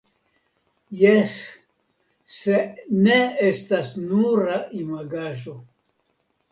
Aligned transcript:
Jes, 1.01 1.35
se 2.37 2.57
ne 3.09 3.21
estas 3.53 3.97
nura 4.09 4.61
imagaĵo. 4.83 5.61